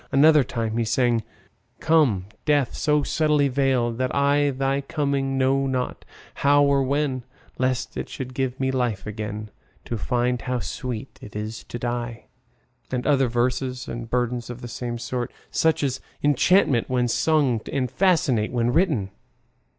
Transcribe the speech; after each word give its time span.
Another 0.11 0.43
time 0.43 0.77
he 0.77 0.83
sang: 0.83 1.21
Come 1.79 2.25
Death, 2.43 2.73
so 2.75 3.03
subtly 3.03 3.49
veiled 3.49 3.99
that 3.99 4.15
I 4.15 4.49
Thy 4.49 4.81
coming 4.81 5.37
know 5.37 5.67
not, 5.67 6.05
how 6.41 6.63
or 6.63 6.81
when, 6.81 7.23
Lest 7.59 7.95
it 7.95 8.09
should 8.09 8.33
give 8.33 8.59
me 8.59 8.71
life 8.71 9.05
again 9.05 9.51
To 9.85 9.99
find 9.99 10.41
how 10.41 10.57
sweet 10.57 11.19
it 11.21 11.35
is 11.35 11.63
to 11.65 11.77
die. 11.77 12.25
—and 12.89 13.05
other 13.05 13.27
verses 13.27 13.87
and 13.87 14.09
burdens 14.09 14.49
of 14.49 14.61
the 14.61 14.67
same 14.67 14.97
sort, 14.97 15.31
such 15.51 15.83
as 15.83 16.01
enchant 16.23 16.89
when 16.89 17.07
sung 17.07 17.61
and 17.71 17.91
fascinate 17.91 18.51
when 18.51 18.73
written. 18.73 19.11